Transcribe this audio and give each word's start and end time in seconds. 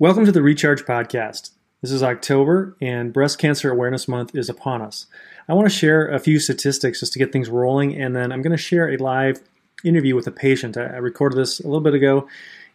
Welcome 0.00 0.24
to 0.24 0.32
the 0.32 0.40
Recharge 0.40 0.86
Podcast. 0.86 1.50
This 1.82 1.92
is 1.92 2.02
October, 2.02 2.74
and 2.80 3.12
Breast 3.12 3.38
Cancer 3.38 3.70
Awareness 3.70 4.08
Month 4.08 4.34
is 4.34 4.48
upon 4.48 4.80
us. 4.80 5.04
I 5.46 5.52
want 5.52 5.66
to 5.66 5.76
share 5.76 6.08
a 6.08 6.18
few 6.18 6.40
statistics 6.40 7.00
just 7.00 7.12
to 7.12 7.18
get 7.18 7.32
things 7.32 7.50
rolling, 7.50 7.94
and 8.00 8.16
then 8.16 8.32
I'm 8.32 8.40
going 8.40 8.56
to 8.56 8.56
share 8.56 8.88
a 8.88 8.96
live 8.96 9.40
interview 9.84 10.16
with 10.16 10.26
a 10.26 10.30
patient. 10.30 10.78
I 10.78 10.96
recorded 10.96 11.36
this 11.36 11.60
a 11.60 11.64
little 11.64 11.82
bit 11.82 11.92
ago 11.92 12.26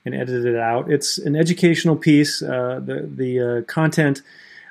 and 0.06 0.14
edited 0.14 0.46
it 0.46 0.56
out. 0.56 0.92
It's 0.92 1.18
an 1.18 1.36
educational 1.36 1.96
piece. 1.96 2.44
Uh, 2.44 2.80
the 2.86 3.10
the 3.12 3.40
uh, 3.40 3.62
content. 3.64 4.22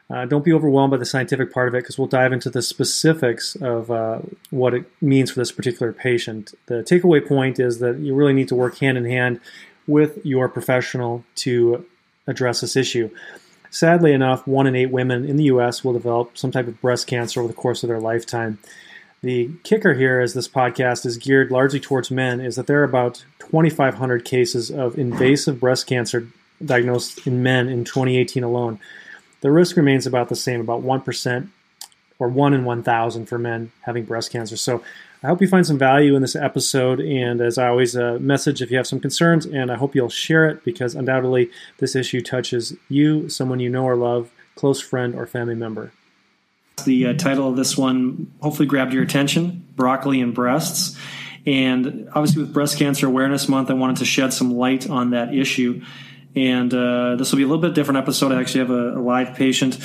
Uh, 0.08 0.24
don't 0.24 0.44
be 0.44 0.52
overwhelmed 0.52 0.92
by 0.92 0.96
the 0.96 1.04
scientific 1.04 1.52
part 1.52 1.66
of 1.66 1.74
it 1.74 1.78
because 1.78 1.98
we'll 1.98 2.06
dive 2.06 2.32
into 2.32 2.50
the 2.50 2.62
specifics 2.62 3.56
of 3.56 3.90
uh, 3.90 4.20
what 4.50 4.74
it 4.74 4.84
means 5.02 5.32
for 5.32 5.40
this 5.40 5.50
particular 5.50 5.92
patient. 5.92 6.54
The 6.66 6.84
takeaway 6.84 7.26
point 7.26 7.58
is 7.58 7.80
that 7.80 7.98
you 7.98 8.14
really 8.14 8.32
need 8.32 8.46
to 8.46 8.54
work 8.54 8.78
hand 8.78 8.96
in 8.96 9.06
hand 9.06 9.40
with 9.88 10.24
your 10.24 10.48
professional 10.48 11.24
to 11.36 11.84
address 12.26 12.60
this 12.60 12.76
issue. 12.76 13.10
Sadly 13.70 14.12
enough, 14.12 14.46
one 14.46 14.66
in 14.66 14.76
eight 14.76 14.90
women 14.90 15.24
in 15.24 15.36
the 15.36 15.44
U.S. 15.44 15.82
will 15.82 15.92
develop 15.92 16.38
some 16.38 16.52
type 16.52 16.68
of 16.68 16.80
breast 16.80 17.06
cancer 17.06 17.40
over 17.40 17.48
the 17.48 17.54
course 17.54 17.82
of 17.82 17.88
their 17.88 18.00
lifetime. 18.00 18.58
The 19.22 19.50
kicker 19.62 19.94
here, 19.94 20.20
as 20.20 20.34
this 20.34 20.46
podcast 20.46 21.06
is 21.06 21.16
geared 21.16 21.50
largely 21.50 21.80
towards 21.80 22.10
men, 22.10 22.40
is 22.40 22.56
that 22.56 22.66
there 22.66 22.80
are 22.80 22.84
about 22.84 23.24
2,500 23.38 24.24
cases 24.24 24.70
of 24.70 24.98
invasive 24.98 25.58
breast 25.58 25.86
cancer 25.86 26.28
diagnosed 26.64 27.26
in 27.26 27.42
men 27.42 27.68
in 27.68 27.84
2018 27.84 28.44
alone. 28.44 28.78
The 29.40 29.50
risk 29.50 29.76
remains 29.76 30.06
about 30.06 30.28
the 30.28 30.36
same, 30.36 30.60
about 30.60 30.82
1% 30.82 31.48
or 32.18 32.28
1 32.28 32.54
in 32.54 32.64
1,000 32.64 33.26
for 33.26 33.38
men 33.38 33.72
having 33.80 34.04
breast 34.04 34.30
cancer. 34.30 34.56
So 34.56 34.84
I 35.24 35.28
hope 35.28 35.40
you 35.40 35.48
find 35.48 35.66
some 35.66 35.78
value 35.78 36.16
in 36.16 36.20
this 36.20 36.36
episode. 36.36 37.00
And 37.00 37.40
as 37.40 37.56
I 37.56 37.68
always 37.68 37.96
uh, 37.96 38.18
message, 38.20 38.60
if 38.60 38.70
you 38.70 38.76
have 38.76 38.86
some 38.86 39.00
concerns, 39.00 39.46
and 39.46 39.72
I 39.72 39.76
hope 39.76 39.94
you'll 39.94 40.10
share 40.10 40.46
it 40.50 40.62
because 40.64 40.94
undoubtedly 40.94 41.50
this 41.78 41.96
issue 41.96 42.20
touches 42.20 42.74
you, 42.90 43.30
someone 43.30 43.58
you 43.58 43.70
know 43.70 43.84
or 43.84 43.96
love, 43.96 44.30
close 44.54 44.82
friend, 44.82 45.14
or 45.14 45.26
family 45.26 45.54
member. 45.54 45.92
The 46.84 47.06
uh, 47.06 47.12
title 47.14 47.48
of 47.48 47.56
this 47.56 47.74
one 47.74 48.30
hopefully 48.42 48.66
grabbed 48.66 48.92
your 48.92 49.02
attention 49.02 49.66
broccoli 49.76 50.20
and 50.20 50.34
breasts. 50.34 50.98
And 51.46 52.06
obviously, 52.14 52.42
with 52.42 52.52
Breast 52.52 52.78
Cancer 52.78 53.06
Awareness 53.06 53.48
Month, 53.48 53.70
I 53.70 53.74
wanted 53.74 53.96
to 53.98 54.04
shed 54.04 54.34
some 54.34 54.52
light 54.52 54.90
on 54.90 55.10
that 55.10 55.34
issue. 55.34 55.82
And 56.36 56.72
uh, 56.74 57.16
this 57.16 57.30
will 57.30 57.36
be 57.36 57.44
a 57.44 57.46
little 57.46 57.62
bit 57.62 57.74
different 57.74 57.98
episode. 57.98 58.32
I 58.32 58.40
actually 58.40 58.60
have 58.60 58.70
a, 58.70 58.98
a 58.98 59.02
live 59.02 59.36
patient 59.36 59.78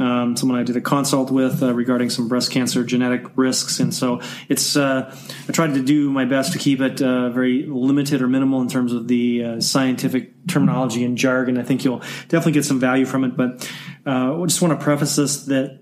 um, 0.00 0.34
someone 0.34 0.58
I 0.58 0.62
did 0.62 0.76
a 0.76 0.80
consult 0.80 1.30
with 1.30 1.62
uh, 1.62 1.74
regarding 1.74 2.08
some 2.08 2.26
breast 2.26 2.50
cancer 2.50 2.82
genetic 2.82 3.26
risks, 3.36 3.80
and 3.80 3.94
so 3.94 4.20
it's. 4.48 4.74
Uh, 4.74 5.14
I 5.46 5.52
tried 5.52 5.74
to 5.74 5.82
do 5.82 6.10
my 6.10 6.24
best 6.24 6.54
to 6.54 6.58
keep 6.58 6.80
it 6.80 7.02
uh, 7.02 7.28
very 7.28 7.66
limited 7.66 8.22
or 8.22 8.26
minimal 8.26 8.62
in 8.62 8.68
terms 8.68 8.94
of 8.94 9.08
the 9.08 9.44
uh, 9.44 9.60
scientific 9.60 10.46
terminology 10.46 11.04
and 11.04 11.18
jargon. 11.18 11.58
I 11.58 11.62
think 11.64 11.84
you'll 11.84 12.00
definitely 12.28 12.52
get 12.52 12.64
some 12.64 12.80
value 12.80 13.04
from 13.04 13.24
it, 13.24 13.36
but 13.36 13.70
uh, 14.06 14.40
I 14.40 14.46
just 14.46 14.62
want 14.62 14.78
to 14.78 14.82
preface 14.82 15.16
this 15.16 15.44
that 15.44 15.80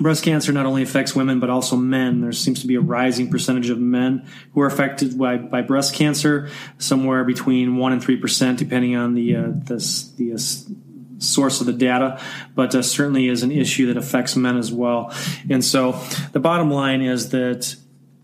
breast 0.00 0.24
cancer 0.24 0.52
not 0.52 0.66
only 0.66 0.82
affects 0.82 1.14
women 1.14 1.40
but 1.40 1.50
also 1.50 1.76
men. 1.76 2.20
There 2.20 2.32
seems 2.32 2.60
to 2.60 2.66
be 2.66 2.76
a 2.76 2.80
rising 2.80 3.30
percentage 3.30 3.70
of 3.70 3.78
men 3.78 4.26
who 4.52 4.60
are 4.60 4.66
affected 4.66 5.18
by, 5.18 5.36
by 5.36 5.62
breast 5.62 5.94
cancer, 5.94 6.48
somewhere 6.78 7.24
between 7.24 7.76
one 7.76 7.92
and 7.92 8.02
three 8.02 8.16
percent, 8.16 8.58
depending 8.58 8.96
on 8.96 9.14
the 9.14 9.36
uh, 9.36 9.42
the, 9.42 10.10
the 10.16 10.32
uh, 10.32 10.38
source 11.18 11.60
of 11.60 11.66
the 11.66 11.72
data, 11.72 12.20
but 12.54 12.74
uh, 12.74 12.82
certainly 12.82 13.28
is 13.28 13.42
an 13.42 13.52
issue 13.52 13.86
that 13.86 13.96
affects 13.96 14.34
men 14.36 14.56
as 14.56 14.72
well. 14.72 15.14
And 15.48 15.64
so 15.64 15.92
the 16.32 16.40
bottom 16.40 16.70
line 16.70 17.02
is 17.02 17.30
that 17.30 17.76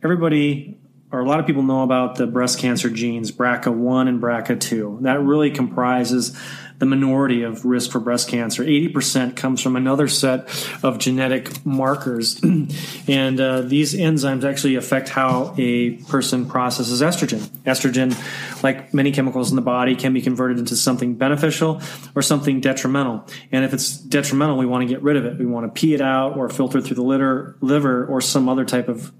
everybody 0.02 0.77
or 1.10 1.20
a 1.20 1.24
lot 1.24 1.40
of 1.40 1.46
people 1.46 1.62
know 1.62 1.82
about 1.82 2.16
the 2.16 2.26
breast 2.26 2.58
cancer 2.58 2.90
genes, 2.90 3.32
BRCA1 3.32 4.08
and 4.08 4.20
BRCA2. 4.20 5.02
That 5.02 5.20
really 5.20 5.50
comprises 5.50 6.36
the 6.78 6.86
minority 6.86 7.42
of 7.42 7.64
risk 7.64 7.90
for 7.90 7.98
breast 7.98 8.28
cancer. 8.28 8.62
80% 8.64 9.34
comes 9.34 9.60
from 9.60 9.74
another 9.74 10.06
set 10.06 10.48
of 10.84 10.98
genetic 10.98 11.64
markers. 11.66 12.40
and 13.08 13.40
uh, 13.40 13.62
these 13.62 13.94
enzymes 13.94 14.44
actually 14.44 14.76
affect 14.76 15.08
how 15.08 15.54
a 15.58 15.92
person 16.04 16.48
processes 16.48 17.02
estrogen. 17.02 17.40
Estrogen, 17.64 18.14
like 18.62 18.94
many 18.94 19.10
chemicals 19.10 19.50
in 19.50 19.56
the 19.56 19.62
body, 19.62 19.96
can 19.96 20.12
be 20.12 20.22
converted 20.22 20.58
into 20.58 20.76
something 20.76 21.14
beneficial 21.14 21.80
or 22.14 22.22
something 22.22 22.60
detrimental. 22.60 23.26
And 23.50 23.64
if 23.64 23.74
it's 23.74 23.96
detrimental, 23.96 24.56
we 24.56 24.66
want 24.66 24.86
to 24.86 24.94
get 24.94 25.02
rid 25.02 25.16
of 25.16 25.24
it. 25.24 25.38
We 25.38 25.46
want 25.46 25.72
to 25.72 25.80
pee 25.80 25.94
it 25.94 26.00
out 26.00 26.36
or 26.36 26.48
filter 26.48 26.80
through 26.80 26.96
the 26.96 27.02
liver, 27.02 27.56
liver 27.60 28.06
or 28.06 28.20
some 28.20 28.48
other 28.48 28.64
type 28.64 28.88
of 28.88 29.12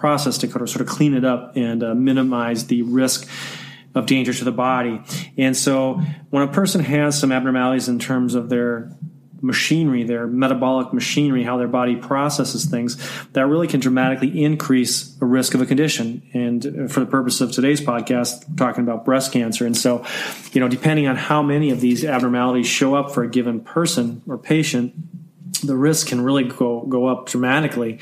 process 0.00 0.38
to 0.38 0.48
sort 0.50 0.80
of 0.80 0.86
clean 0.86 1.14
it 1.14 1.24
up 1.24 1.56
and 1.56 1.82
uh, 1.82 1.94
minimize 1.94 2.66
the 2.66 2.82
risk 2.82 3.28
of 3.94 4.06
danger 4.06 4.32
to 4.32 4.44
the 4.44 4.52
body. 4.52 5.02
And 5.36 5.56
so 5.56 6.00
when 6.30 6.42
a 6.42 6.52
person 6.52 6.82
has 6.82 7.18
some 7.18 7.32
abnormalities 7.32 7.88
in 7.88 7.98
terms 7.98 8.34
of 8.34 8.48
their 8.48 8.96
machinery, 9.42 10.04
their 10.04 10.26
metabolic 10.26 10.92
machinery, 10.92 11.42
how 11.42 11.56
their 11.56 11.68
body 11.68 11.96
processes 11.96 12.66
things, 12.66 12.98
that 13.32 13.46
really 13.46 13.66
can 13.66 13.80
dramatically 13.80 14.44
increase 14.44 15.16
a 15.20 15.24
risk 15.24 15.54
of 15.54 15.60
a 15.60 15.66
condition. 15.66 16.22
And 16.34 16.92
for 16.92 17.00
the 17.00 17.06
purpose 17.06 17.40
of 17.40 17.52
today's 17.52 17.80
podcast, 17.80 18.56
talking 18.56 18.84
about 18.84 19.04
breast 19.04 19.32
cancer. 19.32 19.66
And 19.66 19.76
so, 19.76 20.04
you 20.52 20.60
know, 20.60 20.68
depending 20.68 21.06
on 21.06 21.16
how 21.16 21.42
many 21.42 21.70
of 21.70 21.80
these 21.80 22.04
abnormalities 22.04 22.66
show 22.66 22.94
up 22.94 23.12
for 23.12 23.22
a 23.22 23.28
given 23.28 23.60
person 23.60 24.22
or 24.26 24.38
patient, 24.38 24.94
the 25.62 25.76
risk 25.76 26.08
can 26.08 26.20
really 26.20 26.44
go 26.44 26.82
go 26.82 27.06
up 27.06 27.26
dramatically. 27.26 27.98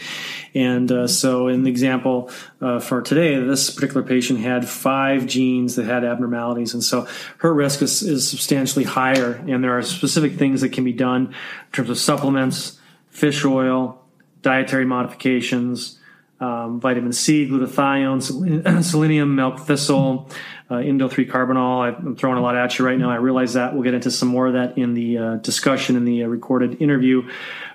And 0.54 0.90
uh, 0.90 1.06
so, 1.06 1.48
in 1.48 1.62
the 1.62 1.70
example 1.70 2.30
uh, 2.60 2.80
for 2.80 3.02
today, 3.02 3.38
this 3.38 3.70
particular 3.70 4.02
patient 4.02 4.40
had 4.40 4.68
five 4.68 5.26
genes 5.26 5.76
that 5.76 5.86
had 5.86 6.04
abnormalities, 6.04 6.74
and 6.74 6.82
so 6.82 7.06
her 7.38 7.52
risk 7.52 7.82
is, 7.82 8.02
is 8.02 8.28
substantially 8.28 8.84
higher. 8.84 9.34
And 9.48 9.62
there 9.62 9.76
are 9.76 9.82
specific 9.82 10.34
things 10.34 10.60
that 10.60 10.70
can 10.70 10.84
be 10.84 10.92
done 10.92 11.26
in 11.26 11.72
terms 11.72 11.90
of 11.90 11.98
supplements, 11.98 12.78
fish 13.10 13.44
oil, 13.44 14.02
dietary 14.42 14.84
modifications. 14.84 15.96
Um, 16.40 16.78
vitamin 16.78 17.12
C, 17.12 17.48
glutathione, 17.48 18.82
selenium, 18.84 19.34
milk 19.34 19.58
thistle, 19.58 20.30
uh, 20.70 20.74
Indole 20.76 21.10
3 21.10 21.26
carbinol. 21.26 21.82
I'm 21.82 22.16
throwing 22.16 22.38
a 22.38 22.42
lot 22.42 22.56
at 22.56 22.78
you 22.78 22.84
right 22.84 22.98
now. 22.98 23.10
I 23.10 23.16
realize 23.16 23.54
that. 23.54 23.74
We'll 23.74 23.82
get 23.82 23.94
into 23.94 24.10
some 24.10 24.28
more 24.28 24.46
of 24.46 24.52
that 24.52 24.76
in 24.76 24.94
the 24.94 25.18
uh, 25.18 25.34
discussion 25.36 25.96
in 25.96 26.04
the 26.04 26.24
uh, 26.24 26.26
recorded 26.26 26.82
interview 26.82 27.28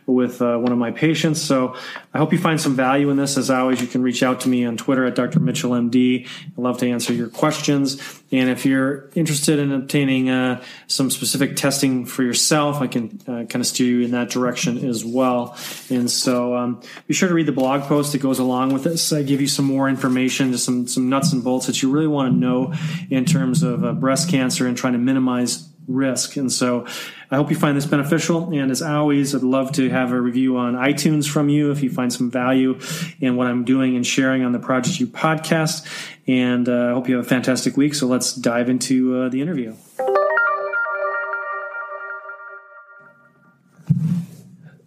with 0.06 0.42
uh, 0.42 0.58
one 0.58 0.72
of 0.72 0.78
my 0.78 0.92
patients. 0.92 1.42
So 1.42 1.76
I 2.14 2.18
hope 2.18 2.34
you 2.34 2.40
find 2.40 2.60
some 2.60 2.76
value 2.76 3.10
in 3.10 3.18
this. 3.18 3.38
As 3.38 3.50
always, 3.50 3.82
you 3.82 3.88
can 3.88 4.02
reach 4.02 4.22
out 4.22 4.42
to 4.42 4.50
me 4.50 4.66
on 4.66 4.78
Twitter 4.78 5.06
at 5.06 5.16
Dr. 5.16 5.40
Mitchell 5.40 5.72
MD. 5.72 6.28
I'd 6.28 6.58
love 6.58 6.78
to 6.80 6.90
answer 6.90 7.14
your 7.14 7.30
questions. 7.30 8.22
And 8.32 8.50
if 8.50 8.66
you're 8.66 9.10
interested 9.16 9.60
in 9.60 9.72
obtaining 9.72 10.30
uh, 10.30 10.62
some 10.88 11.10
specific 11.10 11.56
testing 11.56 12.06
for 12.06 12.24
yourself, 12.24 12.82
I 12.82 12.88
can 12.88 13.20
uh, 13.28 13.46
kind 13.46 13.58
of 13.58 13.68
steer 13.68 14.00
you 14.00 14.02
in 14.02 14.12
that 14.12 14.30
direction 14.30 14.90
as 14.90 15.06
well. 15.06 15.58
And 15.90 16.10
so 16.10 16.56
um, 16.56 16.82
be 17.08 17.14
sure 17.14 17.30
to 17.30 17.36
read 17.36 17.46
the 17.46 17.52
blog 17.54 17.84
post 17.84 18.12
that 18.12 18.22
goes 18.22 18.40
along 18.40 18.74
with 18.74 18.84
this. 18.84 19.14
I 19.14 19.22
give 19.22 19.40
you 19.40 19.48
some 19.48 19.66
more 19.66 19.88
information, 19.88 20.52
just 20.52 20.66
some, 20.66 20.88
some 20.88 21.10
nuts 21.10 21.32
and 21.32 21.44
bolts 21.44 21.68
that 21.68 21.82
you 21.82 21.92
really 21.92 22.08
want 22.08 22.34
to 22.34 22.38
know 22.38 22.74
in 23.10 23.26
terms 23.26 23.64
of 23.64 23.84
uh, 23.84 23.94
breast 23.94 24.30
cancer 24.30 24.68
and 24.68 24.78
trying 24.78 24.94
to 24.94 25.00
minimize 25.00 25.70
risk. 25.88 26.38
And 26.38 26.52
so 26.52 26.86
I 27.30 27.36
hope 27.36 27.50
you 27.50 27.56
find 27.56 27.76
this 27.76 27.86
beneficial. 27.86 28.54
And 28.54 28.72
as 28.72 28.82
always, 28.82 29.36
I'd 29.36 29.44
love 29.44 29.72
to 29.74 29.90
have 29.90 30.12
a 30.12 30.22
review 30.22 30.58
on 30.58 30.76
iTunes 30.76 31.30
from 31.30 31.50
you 31.50 31.72
if 31.72 31.84
you 31.84 31.90
find 31.90 32.12
some 32.12 32.32
value 32.32 32.80
in 33.20 33.36
what 33.36 33.48
I'm 33.48 33.66
doing 33.66 33.96
and 33.96 34.06
sharing 34.06 34.44
on 34.44 34.52
the 34.52 34.60
Project 34.60 35.00
You 35.00 35.08
podcast. 35.08 35.86
And 36.28 36.70
uh, 36.70 36.90
I 36.90 36.92
hope 36.92 37.10
you 37.10 37.18
have 37.18 37.26
a 37.26 37.30
fantastic 37.30 37.76
week. 37.76 37.96
So 37.96 38.08
let's 38.08 38.34
dive 38.34 38.70
into 38.70 39.24
uh, 39.24 39.30
the 39.30 39.42
interview. 39.42 39.76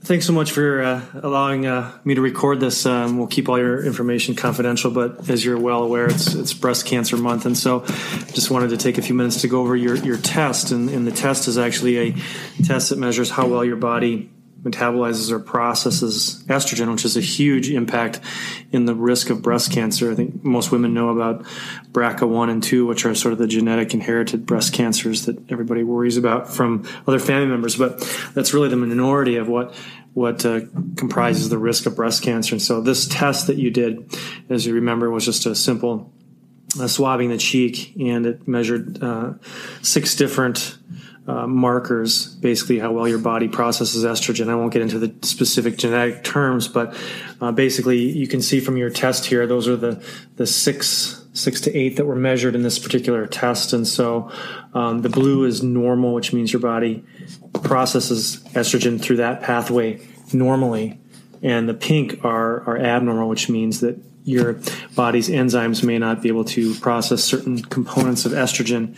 Thanks 0.07 0.25
so 0.25 0.33
much 0.33 0.53
for 0.53 0.83
uh, 0.83 1.03
allowing 1.21 1.67
uh, 1.67 1.91
me 2.05 2.15
to 2.15 2.21
record 2.21 2.61
this. 2.61 2.87
Um, 2.87 3.19
we'll 3.19 3.27
keep 3.27 3.49
all 3.49 3.59
your 3.59 3.85
information 3.85 4.37
confidential, 4.37 4.93
but 4.93 5.29
as 5.29 5.45
you're 5.45 5.59
well 5.59 5.83
aware, 5.83 6.07
it's 6.07 6.33
it's 6.33 6.55
Breast 6.55 6.87
Cancer 6.87 7.17
Month, 7.17 7.45
and 7.45 7.59
so 7.59 7.81
just 8.33 8.49
wanted 8.49 8.71
to 8.71 8.77
take 8.77 8.99
a 8.99 9.03
few 9.03 9.17
minutes 9.17 9.41
to 9.41 9.49
go 9.49 9.63
over 9.63 9.75
your 9.75 9.97
your 9.97 10.17
test. 10.17 10.71
And, 10.71 10.89
and 10.91 11.09
the 11.09 11.11
test 11.11 11.49
is 11.49 11.59
actually 11.59 11.99
a 11.99 12.15
test 12.63 12.91
that 12.91 13.01
measures 13.01 13.31
how 13.31 13.49
well 13.49 13.65
your 13.65 13.75
body 13.75 14.31
metabolizes 14.67 15.31
or 15.31 15.39
processes 15.39 16.43
estrogen, 16.49 16.91
which 16.91 17.03
has 17.03 17.17
a 17.17 17.21
huge 17.21 17.71
impact 17.71 18.21
in 18.73 18.85
the 18.85 18.95
risk 18.95 19.31
of 19.31 19.43
breast 19.43 19.73
cancer. 19.73 20.11
I 20.11 20.15
think 20.15 20.45
most 20.45 20.73
women 20.73 20.93
know 20.93 21.11
about 21.11 21.45
BRCA1 21.93 22.51
and 22.51 22.63
2, 22.63 22.87
which 22.87 23.07
are 23.07 23.15
sort 23.15 23.33
of 23.33 23.39
the 23.39 23.47
genetic 23.47 23.95
inherited 23.95 24.45
breast 24.47 24.73
cancers 24.73 25.27
that 25.27 25.39
everybody 25.51 25.83
worries 25.83 26.17
about 26.17 26.53
from 26.53 26.87
other 27.07 27.19
family 27.19 27.47
members, 27.47 27.77
but 27.77 28.01
that's 28.35 28.53
really 28.53 28.69
the 28.69 28.77
minority 28.77 29.37
of 29.37 29.49
what 29.49 29.75
what 30.15 30.47
uh, 30.47 30.61
comprises 30.97 31.51
the 31.51 31.59
risk 31.59 31.85
of 31.85 31.95
breast 31.95 32.23
cancer. 32.23 32.55
And 32.55 32.63
so 32.63 32.81
this 32.81 33.07
test 33.07 33.49
that 33.49 33.59
you 33.59 33.71
did, 33.71 34.19
as 34.49 34.65
you 34.65 34.73
remember, 34.73 35.11
was 35.11 35.27
just 35.27 35.45
a 35.45 35.55
simple 35.55 36.11
uh, 36.81 36.87
swabbing 36.87 37.29
the 37.29 37.37
cheek, 37.37 37.95
and 38.01 38.25
it 38.25 38.49
measured 38.49 39.03
uh, 39.03 39.35
six 39.83 40.15
different 40.15 40.79
uh, 41.27 41.47
markers, 41.47 42.27
basically 42.37 42.79
how 42.79 42.93
well 42.93 43.09
your 43.09 43.19
body 43.19 43.49
processes 43.49 44.05
estrogen. 44.05 44.49
I 44.49 44.55
won't 44.55 44.73
get 44.73 44.83
into 44.83 44.99
the 44.99 45.15
specific 45.27 45.77
genetic 45.77 46.23
terms, 46.23 46.69
but 46.69 46.97
uh, 47.41 47.53
basically 47.53 47.99
you 47.99 48.29
can 48.29 48.41
see 48.41 48.61
from 48.61 48.77
your 48.77 48.91
test 48.91 49.27
here, 49.27 49.47
those 49.47 49.67
are 49.67 49.77
the, 49.77 50.05
the 50.37 50.47
six 50.47 51.23
six 51.33 51.61
to 51.61 51.77
eight 51.77 51.97
that 51.97 52.07
were 52.07 52.17
measured 52.17 52.55
in 52.55 52.63
this 52.63 52.79
particular 52.79 53.27
test. 53.27 53.75
And 53.75 53.87
so 53.87 54.31
um, 54.73 55.03
the 55.03 55.11
blue 55.11 55.45
is 55.45 55.63
normal, 55.63 56.15
which 56.15 56.33
means 56.33 56.51
your 56.51 56.61
body 56.61 57.05
processes 57.63 58.43
estrogen 58.55 59.01
through 59.01 59.17
that 59.17 59.43
pathway 59.43 60.01
normally. 60.33 60.99
And 61.43 61.69
the 61.69 61.75
pink 61.75 62.25
are, 62.25 62.63
are 62.67 62.79
abnormal, 62.79 63.29
which 63.29 63.51
means 63.51 63.81
that 63.81 63.99
your 64.25 64.59
body's 64.95 65.29
enzymes 65.29 65.85
may 65.85 65.99
not 65.99 66.23
be 66.23 66.29
able 66.29 66.45
to 66.45 66.75
process 66.77 67.23
certain 67.23 67.61
components 67.63 68.25
of 68.25 68.33
estrogen 68.33 68.97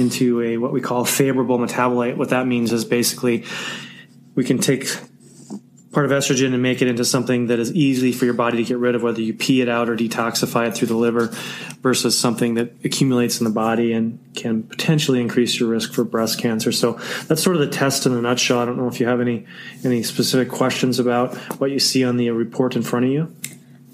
into 0.00 0.40
a 0.42 0.56
what 0.56 0.72
we 0.72 0.80
call 0.80 1.04
favorable 1.04 1.58
metabolite. 1.58 2.16
What 2.16 2.30
that 2.30 2.46
means 2.46 2.72
is 2.72 2.84
basically 2.84 3.44
we 4.34 4.42
can 4.44 4.58
take 4.58 4.88
part 5.92 6.06
of 6.06 6.12
estrogen 6.12 6.52
and 6.52 6.62
make 6.62 6.80
it 6.82 6.88
into 6.88 7.04
something 7.04 7.48
that 7.48 7.58
is 7.58 7.72
easy 7.72 8.12
for 8.12 8.24
your 8.24 8.34
body 8.34 8.58
to 8.58 8.64
get 8.64 8.78
rid 8.78 8.94
of, 8.94 9.02
whether 9.02 9.20
you 9.20 9.34
pee 9.34 9.60
it 9.60 9.68
out 9.68 9.88
or 9.88 9.96
detoxify 9.96 10.68
it 10.68 10.74
through 10.74 10.86
the 10.86 10.96
liver, 10.96 11.26
versus 11.80 12.16
something 12.16 12.54
that 12.54 12.72
accumulates 12.84 13.40
in 13.40 13.44
the 13.44 13.50
body 13.50 13.92
and 13.92 14.18
can 14.36 14.62
potentially 14.62 15.20
increase 15.20 15.58
your 15.58 15.68
risk 15.68 15.92
for 15.92 16.04
breast 16.04 16.38
cancer. 16.38 16.70
So 16.70 16.92
that's 17.26 17.42
sort 17.42 17.56
of 17.56 17.60
the 17.60 17.68
test 17.68 18.06
in 18.06 18.12
a 18.12 18.22
nutshell. 18.22 18.60
I 18.60 18.66
don't 18.66 18.76
know 18.76 18.86
if 18.86 19.00
you 19.00 19.06
have 19.06 19.20
any 19.20 19.46
any 19.84 20.02
specific 20.02 20.48
questions 20.48 20.98
about 20.98 21.34
what 21.58 21.70
you 21.70 21.80
see 21.80 22.04
on 22.04 22.16
the 22.18 22.30
report 22.30 22.76
in 22.76 22.82
front 22.82 23.06
of 23.06 23.10
you. 23.10 23.34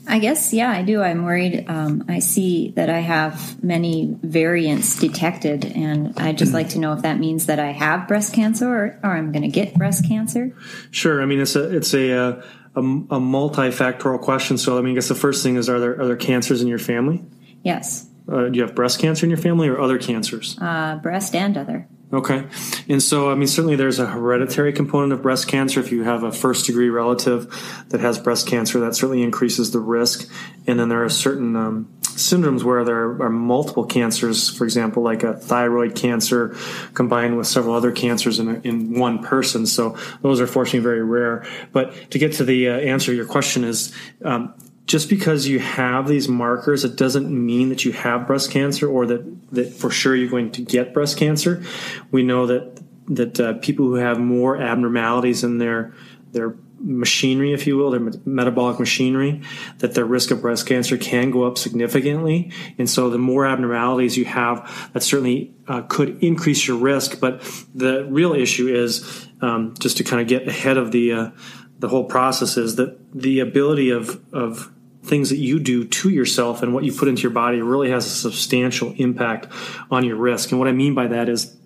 I 0.08 0.18
guess, 0.18 0.52
yeah, 0.52 0.70
I 0.70 0.82
do. 0.82 1.02
I'm 1.02 1.24
worried. 1.24 1.64
Um, 1.68 2.04
I 2.08 2.20
see 2.20 2.72
that 2.76 2.88
I 2.88 3.00
have 3.00 3.62
many 3.62 4.16
variants 4.22 4.98
detected, 4.98 5.64
and 5.64 6.18
I'd 6.18 6.38
just 6.38 6.52
like 6.52 6.70
to 6.70 6.78
know 6.78 6.92
if 6.92 7.02
that 7.02 7.18
means 7.18 7.46
that 7.46 7.58
I 7.58 7.72
have 7.72 8.06
breast 8.06 8.32
cancer 8.32 8.68
or, 8.68 9.00
or 9.02 9.16
I'm 9.16 9.32
going 9.32 9.42
to 9.42 9.48
get 9.48 9.74
breast 9.74 10.06
cancer. 10.06 10.56
Sure. 10.90 11.20
I 11.20 11.26
mean, 11.26 11.40
it's 11.40 11.56
a 11.56 11.76
it's 11.76 11.92
a, 11.94 12.12
uh, 12.12 12.42
a, 12.76 12.80
a 12.80 13.20
multifactorial 13.20 14.20
question. 14.20 14.58
So, 14.58 14.78
I 14.78 14.82
mean, 14.82 14.92
I 14.92 14.94
guess 14.96 15.08
the 15.08 15.14
first 15.14 15.42
thing 15.42 15.56
is: 15.56 15.68
Are 15.68 15.80
there 15.80 16.00
are 16.00 16.06
there 16.06 16.16
cancers 16.16 16.62
in 16.62 16.68
your 16.68 16.78
family? 16.78 17.24
Yes. 17.62 18.08
Uh, 18.30 18.48
do 18.48 18.56
you 18.56 18.62
have 18.62 18.74
breast 18.74 19.00
cancer 19.00 19.24
in 19.26 19.30
your 19.30 19.38
family 19.38 19.68
or 19.68 19.80
other 19.80 19.98
cancers? 19.98 20.58
Uh, 20.60 20.98
breast 21.02 21.34
and 21.34 21.56
other. 21.56 21.88
Okay. 22.12 22.46
And 22.88 23.02
so, 23.02 23.30
I 23.30 23.34
mean, 23.34 23.48
certainly 23.48 23.74
there's 23.74 23.98
a 23.98 24.06
hereditary 24.06 24.72
component 24.72 25.12
of 25.12 25.22
breast 25.22 25.48
cancer. 25.48 25.80
If 25.80 25.90
you 25.90 26.04
have 26.04 26.22
a 26.22 26.30
first 26.30 26.66
degree 26.66 26.88
relative 26.88 27.52
that 27.88 28.00
has 28.00 28.18
breast 28.18 28.46
cancer, 28.46 28.78
that 28.80 28.94
certainly 28.94 29.24
increases 29.24 29.72
the 29.72 29.80
risk. 29.80 30.30
And 30.68 30.78
then 30.78 30.88
there 30.88 31.04
are 31.04 31.08
certain 31.08 31.56
um, 31.56 31.88
syndromes 32.02 32.62
where 32.62 32.84
there 32.84 33.20
are 33.20 33.28
multiple 33.28 33.84
cancers, 33.84 34.56
for 34.56 34.62
example, 34.62 35.02
like 35.02 35.24
a 35.24 35.34
thyroid 35.34 35.96
cancer 35.96 36.56
combined 36.94 37.36
with 37.36 37.48
several 37.48 37.74
other 37.74 37.90
cancers 37.90 38.38
in, 38.38 38.48
a, 38.48 38.60
in 38.60 38.98
one 38.98 39.22
person. 39.22 39.66
So 39.66 39.98
those 40.22 40.40
are 40.40 40.46
fortunately 40.46 40.84
very 40.84 41.02
rare. 41.02 41.44
But 41.72 42.12
to 42.12 42.18
get 42.20 42.34
to 42.34 42.44
the 42.44 42.68
uh, 42.68 42.78
answer 42.78 43.12
your 43.12 43.26
question 43.26 43.64
is, 43.64 43.92
um, 44.24 44.54
just 44.86 45.08
because 45.08 45.48
you 45.48 45.58
have 45.58 46.06
these 46.06 46.28
markers, 46.28 46.84
it 46.84 46.96
doesn't 46.96 47.28
mean 47.28 47.68
that 47.70 47.84
you 47.84 47.92
have 47.92 48.26
breast 48.26 48.50
cancer 48.50 48.88
or 48.88 49.06
that, 49.06 49.52
that 49.52 49.72
for 49.72 49.90
sure 49.90 50.14
you're 50.14 50.30
going 50.30 50.52
to 50.52 50.62
get 50.62 50.94
breast 50.94 51.18
cancer. 51.18 51.64
We 52.10 52.22
know 52.22 52.46
that 52.46 52.82
that 53.08 53.38
uh, 53.38 53.54
people 53.54 53.86
who 53.86 53.94
have 53.94 54.18
more 54.18 54.60
abnormalities 54.60 55.44
in 55.44 55.58
their 55.58 55.94
their 56.32 56.56
machinery, 56.78 57.52
if 57.52 57.66
you 57.66 57.76
will, 57.76 57.90
their 57.90 58.12
metabolic 58.24 58.78
machinery, 58.78 59.42
that 59.78 59.94
their 59.94 60.04
risk 60.04 60.30
of 60.30 60.42
breast 60.42 60.66
cancer 60.66 60.96
can 60.96 61.30
go 61.30 61.44
up 61.44 61.56
significantly. 61.56 62.52
And 62.78 62.88
so, 62.88 63.10
the 63.10 63.18
more 63.18 63.46
abnormalities 63.46 64.16
you 64.16 64.24
have, 64.26 64.90
that 64.92 65.02
certainly 65.02 65.54
uh, 65.68 65.82
could 65.82 66.22
increase 66.22 66.66
your 66.66 66.76
risk. 66.76 67.20
But 67.20 67.42
the 67.74 68.04
real 68.04 68.34
issue 68.34 68.68
is 68.68 69.26
um, 69.40 69.74
just 69.78 69.96
to 69.98 70.04
kind 70.04 70.20
of 70.20 70.28
get 70.28 70.46
ahead 70.48 70.76
of 70.76 70.92
the 70.92 71.12
uh, 71.12 71.30
the 71.78 71.88
whole 71.88 72.04
process 72.04 72.56
is 72.56 72.76
that 72.76 72.98
the 73.14 73.40
ability 73.40 73.90
of 73.90 74.22
of 74.32 74.72
things 75.06 75.30
that 75.30 75.38
you 75.38 75.58
do 75.58 75.84
to 75.84 76.10
yourself 76.10 76.62
and 76.62 76.74
what 76.74 76.84
you 76.84 76.92
put 76.92 77.08
into 77.08 77.22
your 77.22 77.30
body 77.30 77.62
really 77.62 77.90
has 77.90 78.06
a 78.06 78.10
substantial 78.10 78.94
impact 78.96 79.46
on 79.90 80.04
your 80.04 80.16
risk. 80.16 80.50
And 80.50 80.58
what 80.58 80.68
I 80.68 80.72
mean 80.72 80.94
by 80.94 81.06
that 81.08 81.28
is 81.28 81.56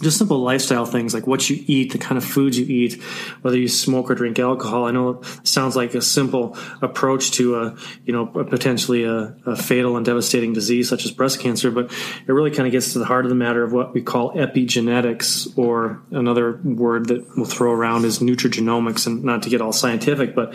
just 0.00 0.18
simple 0.18 0.38
lifestyle 0.38 0.84
things 0.86 1.14
like 1.14 1.26
what 1.26 1.48
you 1.48 1.62
eat, 1.66 1.92
the 1.92 1.98
kind 1.98 2.18
of 2.18 2.24
foods 2.24 2.58
you 2.58 2.66
eat, 2.66 3.00
whether 3.42 3.56
you 3.56 3.68
smoke 3.68 4.10
or 4.10 4.14
drink 4.14 4.38
alcohol. 4.38 4.84
I 4.84 4.90
know 4.90 5.20
it 5.20 5.46
sounds 5.46 5.76
like 5.76 5.94
a 5.94 6.02
simple 6.02 6.56
approach 6.82 7.32
to 7.32 7.56
a, 7.56 7.76
you 8.04 8.12
know, 8.12 8.22
a 8.34 8.44
potentially 8.44 9.04
a, 9.04 9.36
a, 9.46 9.56
fatal 9.56 9.96
and 9.96 10.04
devastating 10.04 10.52
disease 10.52 10.88
such 10.88 11.04
as 11.04 11.12
breast 11.12 11.40
cancer, 11.40 11.70
but 11.70 11.92
it 12.26 12.32
really 12.32 12.50
kind 12.50 12.66
of 12.66 12.72
gets 12.72 12.92
to 12.94 12.98
the 12.98 13.04
heart 13.04 13.24
of 13.24 13.28
the 13.28 13.36
matter 13.36 13.62
of 13.62 13.72
what 13.72 13.94
we 13.94 14.02
call 14.02 14.34
epigenetics, 14.34 15.56
or 15.56 16.02
another 16.10 16.60
word 16.64 17.06
that 17.06 17.24
we'll 17.36 17.46
throw 17.46 17.72
around 17.72 18.04
is 18.04 18.18
nutrigenomics, 18.18 19.06
and 19.06 19.22
not 19.22 19.42
to 19.44 19.48
get 19.48 19.60
all 19.60 19.72
scientific, 19.72 20.34
but 20.34 20.54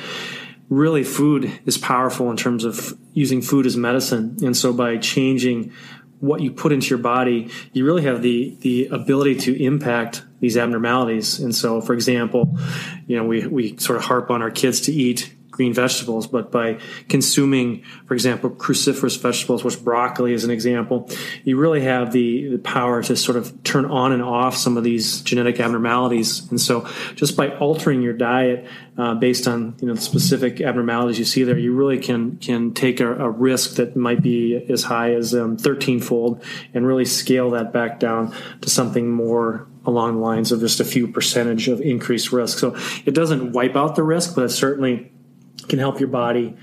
really 0.69 1.03
food 1.03 1.59
is 1.65 1.77
powerful 1.77 2.29
in 2.29 2.37
terms 2.37 2.63
of 2.63 2.97
using 3.13 3.41
food 3.41 3.65
as 3.65 3.75
medicine. 3.75 4.37
And 4.43 4.55
so 4.55 4.71
by 4.71 4.97
changing 4.97 5.73
what 6.19 6.41
you 6.41 6.51
put 6.51 6.71
into 6.71 6.89
your 6.89 6.99
body, 6.99 7.49
you 7.73 7.85
really 7.85 8.03
have 8.03 8.21
the 8.21 8.55
the 8.59 8.87
ability 8.87 9.35
to 9.35 9.63
impact 9.63 10.23
these 10.39 10.57
abnormalities. 10.57 11.39
And 11.39 11.55
so, 11.55 11.81
for 11.81 11.93
example, 11.93 12.57
you 13.07 13.17
know, 13.17 13.25
we 13.25 13.47
we 13.47 13.77
sort 13.77 13.97
of 13.97 14.05
harp 14.05 14.29
on 14.29 14.41
our 14.41 14.51
kids 14.51 14.81
to 14.81 14.93
eat 14.93 15.33
green 15.59 15.73
vegetables, 15.73 16.25
but 16.25 16.53
by 16.53 16.79
consuming, 17.09 17.83
for 18.05 18.13
example, 18.13 18.49
cruciferous 18.49 19.21
vegetables, 19.21 19.61
which 19.61 19.83
broccoli 19.83 20.31
is 20.31 20.45
an 20.45 20.51
example, 20.51 21.09
you 21.43 21.57
really 21.57 21.81
have 21.81 22.13
the, 22.13 22.47
the 22.47 22.59
power 22.59 23.03
to 23.03 23.13
sort 23.17 23.35
of 23.37 23.61
turn 23.65 23.83
on 23.83 24.13
and 24.13 24.23
off 24.23 24.55
some 24.55 24.77
of 24.77 24.85
these 24.85 25.19
genetic 25.19 25.59
abnormalities. 25.59 26.49
And 26.49 26.61
so, 26.61 26.87
just 27.15 27.35
by 27.35 27.49
altering 27.57 28.01
your 28.01 28.13
diet 28.13 28.67
uh, 28.97 29.15
based 29.15 29.49
on 29.49 29.75
you 29.81 29.87
know 29.87 29.95
the 29.95 30.01
specific 30.01 30.61
abnormalities 30.61 31.19
you 31.19 31.25
see 31.25 31.43
there, 31.43 31.57
you 31.57 31.73
really 31.73 31.99
can 31.99 32.37
can 32.37 32.73
take 32.73 33.01
a, 33.01 33.15
a 33.15 33.29
risk 33.29 33.75
that 33.75 33.97
might 33.97 34.21
be 34.21 34.65
as 34.69 34.83
high 34.83 35.13
as 35.13 35.35
um, 35.35 35.57
13 35.57 35.99
fold 35.99 36.41
and 36.73 36.87
really 36.87 37.03
scale 37.03 37.49
that 37.49 37.73
back 37.73 37.99
down 37.99 38.33
to 38.61 38.69
something 38.69 39.11
more 39.11 39.67
along 39.85 40.15
the 40.15 40.19
lines 40.21 40.51
of 40.51 40.59
just 40.59 40.79
a 40.79 40.85
few 40.85 41.07
percentage 41.07 41.67
of 41.67 41.81
increased 41.81 42.31
risk. 42.31 42.59
So 42.59 42.77
it 43.05 43.13
doesn't 43.13 43.51
wipe 43.51 43.75
out 43.75 43.95
the 43.95 44.03
risk, 44.03 44.35
but 44.35 44.43
it 44.43 44.49
certainly 44.49 45.11
can 45.69 45.79
help 45.79 45.99
your 45.99 46.09
body 46.09 46.55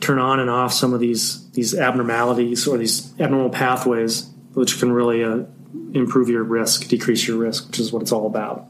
turn 0.00 0.18
on 0.18 0.40
and 0.40 0.48
off 0.48 0.72
some 0.72 0.94
of 0.94 1.00
these 1.00 1.50
these 1.50 1.74
abnormalities 1.74 2.66
or 2.66 2.78
these 2.78 3.12
abnormal 3.20 3.50
pathways, 3.50 4.30
which 4.54 4.78
can 4.78 4.92
really 4.92 5.22
uh, 5.22 5.44
improve 5.92 6.28
your 6.28 6.42
risk, 6.42 6.88
decrease 6.88 7.26
your 7.26 7.36
risk, 7.36 7.68
which 7.68 7.78
is 7.78 7.92
what 7.92 8.02
it's 8.02 8.12
all 8.12 8.26
about. 8.26 8.66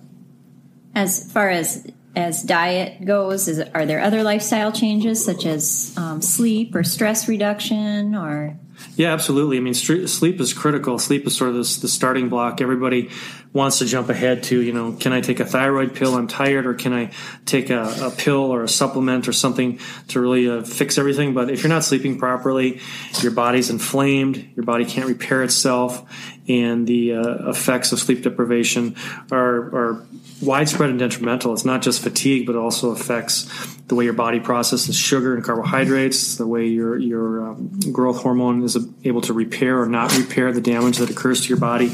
As 0.95 1.31
far 1.33 1.49
as 1.49 1.87
as 2.15 2.43
diet 2.43 3.05
goes, 3.07 3.49
is, 3.49 3.61
are 3.75 3.87
there 3.87 4.01
other 4.01 4.23
lifestyle 4.23 4.71
changes 4.71 5.25
such 5.25 5.47
as 5.47 5.95
um, 5.97 6.21
sleep 6.21 6.75
or 6.75 6.85
stress 6.85 7.27
reduction 7.27 8.15
or 8.15 8.59
yeah, 8.97 9.13
absolutely. 9.13 9.57
I 9.57 9.61
mean, 9.61 9.75
sleep 9.75 10.41
is 10.41 10.53
critical. 10.53 10.99
Sleep 10.99 11.27
is 11.27 11.37
sort 11.37 11.51
of 11.51 11.57
this, 11.57 11.77
the 11.77 11.89
starting 11.89 12.29
block. 12.29 12.61
Everybody 12.61 13.11
wants 13.53 13.79
to 13.79 13.87
jump 13.87 14.09
ahead 14.09 14.43
to, 14.45 14.61
you 14.61 14.73
know, 14.73 14.93
can 14.93 15.13
I 15.13 15.21
take 15.21 15.41
a 15.41 15.45
thyroid 15.45 15.95
pill? 15.95 16.15
I'm 16.15 16.27
tired, 16.27 16.67
or 16.67 16.75
can 16.75 16.93
I 16.93 17.13
take 17.47 17.71
a, 17.71 17.83
a 18.03 18.11
pill 18.11 18.51
or 18.51 18.63
a 18.63 18.69
supplement 18.69 19.29
or 19.29 19.33
something 19.33 19.79
to 20.09 20.21
really 20.21 20.49
uh, 20.49 20.63
fix 20.63 20.99
everything? 20.99 21.35
But 21.35 21.51
if 21.51 21.63
you're 21.63 21.71
not 21.71 21.85
sleeping 21.85 22.19
properly, 22.19 22.81
your 23.21 23.33
body's 23.33 23.71
inflamed, 23.71 24.53
your 24.57 24.65
body 24.65 24.85
can't 24.85 25.07
repair 25.07 25.43
itself, 25.43 26.09
and 26.49 26.87
the 26.87 27.15
uh, 27.15 27.51
effects 27.51 27.93
of 27.93 27.99
sleep 27.99 28.23
deprivation 28.23 28.97
are, 29.31 29.75
are 29.75 30.07
widespread 30.43 30.91
and 30.91 30.99
detrimental. 30.99 31.53
It's 31.53 31.65
not 31.65 31.83
just 31.83 32.03
fatigue, 32.03 32.47
but 32.47 32.57
also 32.57 32.91
affects 32.91 33.49
the 33.87 33.95
way 33.95 34.05
your 34.05 34.13
body 34.13 34.41
processes 34.41 34.97
sugar 34.97 35.35
and 35.35 35.45
carbohydrates, 35.45 36.37
the 36.37 36.47
way 36.47 36.67
your 36.67 36.97
your 36.99 37.51
um, 37.51 37.79
growth 37.93 38.23
hormone 38.23 38.63
is 38.63 38.77
able 39.05 39.21
to 39.23 39.33
repair 39.33 39.81
or 39.81 39.87
not 39.87 40.17
repair 40.17 40.53
the 40.53 40.61
damage 40.61 40.99
that 40.99 41.11
occurs 41.11 41.43
to 41.43 41.49
your 41.49 41.59
body 41.59 41.89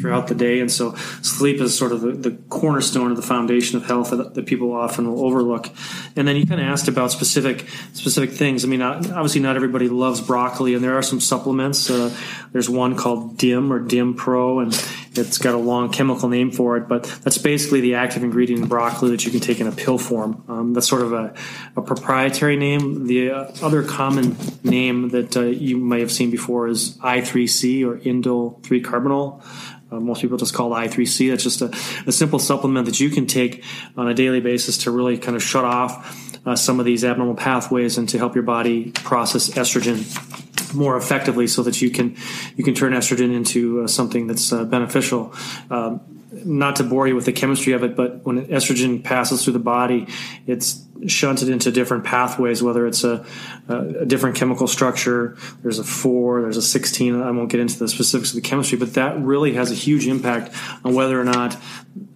throughout 0.00 0.28
the 0.28 0.34
day. 0.34 0.60
And 0.60 0.70
so, 0.70 0.94
sleep 1.22 1.60
is 1.60 1.76
sort 1.76 1.92
of 1.92 2.00
the, 2.00 2.12
the 2.12 2.30
cornerstone 2.48 3.10
of 3.10 3.16
the 3.16 3.22
foundation 3.22 3.76
of 3.76 3.86
health 3.86 4.10
that, 4.10 4.34
that, 4.34 4.46
people 4.46 4.72
often 4.72 5.08
will 5.08 5.24
overlook. 5.24 5.68
And 6.16 6.26
then 6.26 6.36
you 6.36 6.46
kind 6.46 6.60
of 6.60 6.66
asked 6.66 6.88
about 6.88 7.10
specific 7.10 7.66
specific 7.92 8.30
things. 8.30 8.64
I 8.64 8.68
mean, 8.68 8.82
obviously, 8.82 9.40
not 9.40 9.56
everybody 9.56 9.88
loves 9.88 10.20
broccoli, 10.20 10.74
and 10.74 10.82
there 10.82 10.96
are 10.96 11.02
some 11.02 11.20
supplements. 11.20 11.90
Uh, 11.90 12.14
there's 12.52 12.70
one 12.70 12.96
called 12.96 13.36
DIM 13.36 13.72
or 13.72 13.80
DIM 13.80 14.14
Pro, 14.14 14.60
and 14.60 14.72
it's 15.14 15.38
got 15.38 15.54
a 15.54 15.58
long 15.58 15.90
chemical 15.90 16.28
name 16.28 16.50
for 16.50 16.76
it, 16.76 16.88
but 16.88 17.04
that's 17.22 17.38
basically 17.38 17.80
the 17.80 17.94
active 17.94 18.22
ingredient 18.22 18.62
in 18.62 18.68
broccoli 18.68 19.10
that 19.10 19.24
you 19.24 19.30
can 19.30 19.40
take 19.40 19.60
in 19.60 19.66
a 19.66 19.72
pill 19.72 19.98
form. 19.98 20.44
Um, 20.48 20.72
that's 20.72 20.88
sort 20.88 21.02
of 21.02 21.12
a, 21.12 21.34
a 21.76 21.82
proprietary 21.82 22.56
name. 22.56 23.06
The 23.06 23.30
uh, 23.30 23.52
other 23.62 23.82
common 23.82 24.36
name 24.62 25.10
that 25.10 25.36
uh, 25.36 25.42
you 25.42 25.76
may 25.76 26.00
have 26.00 26.10
seen 26.10 26.30
before 26.30 26.68
is 26.68 26.96
I3C 26.98 27.86
or 27.86 27.98
indole 27.98 28.62
3 28.64 28.82
carbinol. 28.82 29.42
Uh, 29.90 30.00
most 30.00 30.22
people 30.22 30.38
just 30.38 30.54
call 30.54 30.74
it 30.74 30.78
I3C. 30.78 31.30
That's 31.30 31.42
just 31.42 31.60
a, 31.60 31.66
a, 32.06 32.12
simple 32.12 32.38
supplement 32.38 32.86
that 32.86 32.98
you 32.98 33.10
can 33.10 33.26
take 33.26 33.62
on 33.94 34.08
a 34.08 34.14
daily 34.14 34.40
basis 34.40 34.78
to 34.78 34.90
really 34.90 35.18
kind 35.18 35.36
of 35.36 35.42
shut 35.42 35.66
off 35.66 36.38
uh, 36.46 36.56
some 36.56 36.80
of 36.80 36.86
these 36.86 37.04
abnormal 37.04 37.34
pathways 37.34 37.98
and 37.98 38.08
to 38.08 38.18
help 38.18 38.34
your 38.34 38.44
body 38.44 38.90
process 38.92 39.50
estrogen 39.50 39.98
more 40.74 40.96
effectively 40.96 41.46
so 41.46 41.62
that 41.62 41.80
you 41.82 41.90
can 41.90 42.16
you 42.56 42.64
can 42.64 42.74
turn 42.74 42.92
estrogen 42.92 43.34
into 43.34 43.82
uh, 43.82 43.86
something 43.86 44.26
that's 44.26 44.52
uh, 44.52 44.64
beneficial. 44.64 45.34
Um, 45.70 46.00
not 46.44 46.76
to 46.76 46.84
bore 46.84 47.06
you 47.06 47.14
with 47.14 47.26
the 47.26 47.32
chemistry 47.32 47.74
of 47.74 47.82
it, 47.82 47.94
but 47.94 48.24
when 48.24 48.46
estrogen 48.46 49.04
passes 49.04 49.44
through 49.44 49.52
the 49.52 49.58
body, 49.58 50.06
it's 50.46 50.84
shunted 51.06 51.48
into 51.48 51.70
different 51.70 52.04
pathways, 52.04 52.62
whether 52.62 52.86
it's 52.86 53.04
a, 53.04 53.24
a, 53.68 54.06
different 54.06 54.36
chemical 54.36 54.66
structure. 54.66 55.36
There's 55.62 55.78
a 55.78 55.84
four, 55.84 56.42
there's 56.42 56.56
a 56.56 56.62
16. 56.62 57.20
I 57.20 57.30
won't 57.32 57.50
get 57.50 57.60
into 57.60 57.78
the 57.78 57.88
specifics 57.88 58.30
of 58.30 58.36
the 58.36 58.48
chemistry, 58.48 58.78
but 58.78 58.94
that 58.94 59.18
really 59.20 59.54
has 59.54 59.70
a 59.70 59.74
huge 59.74 60.06
impact 60.06 60.54
on 60.84 60.94
whether 60.94 61.20
or 61.20 61.24
not 61.24 61.56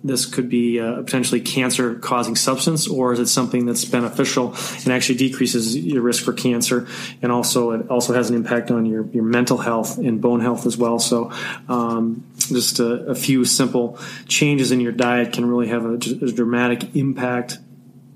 this 0.07 0.27
could 0.27 0.49
be 0.49 0.79
a 0.79 1.03
potentially 1.05 1.41
cancer 1.41 1.95
causing 1.97 2.37
substance 2.37 2.89
or 2.89 3.13
is 3.13 3.19
it 3.19 3.27
something 3.27 3.67
that's 3.67 3.85
beneficial 3.85 4.55
and 4.85 4.89
actually 4.89 5.17
decreases 5.17 5.77
your 5.77 6.03
risk 6.03 6.25
for 6.25 6.33
cancer 6.33 6.87
and 7.23 7.33
also 7.33 7.73
it 7.73 7.91
also 7.91 8.15
has 8.15 8.31
an 8.31 8.37
impact 8.37 8.71
on 8.71 8.87
your, 8.87 9.07
your 9.09 9.25
mental 9.25 9.59
health 9.59 9.99
and 9.99 10.21
bone 10.21 10.41
health 10.41 10.67
as 10.67 10.77
well 10.77 10.99
so 10.99 11.31
um, 11.69 12.25
just 12.37 12.79
a, 12.79 13.07
a, 13.07 13.15
few 13.15 13.45
simple 13.45 13.99
changes 14.29 14.73
in 14.73 14.81
your 14.81 14.93
diet 14.93 15.33
can 15.33 15.45
really 15.47 15.69
have 15.69 15.85
a, 15.85 15.95
a 15.95 16.33
dramatic 16.33 16.95
impact 16.95 17.59